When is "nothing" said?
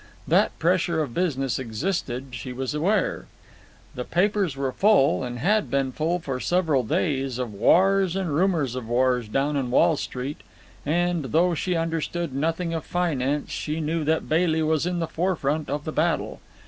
12.33-12.73